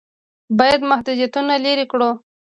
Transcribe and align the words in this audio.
باید 0.57 0.81
محدودیتونه 0.91 1.53
لرې 1.65 1.85
کړو. 1.91 2.09